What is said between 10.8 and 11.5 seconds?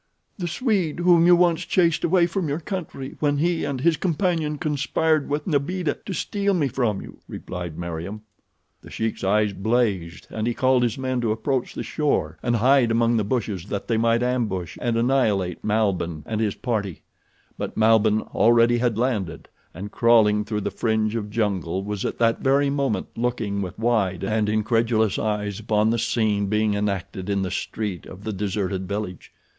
his men to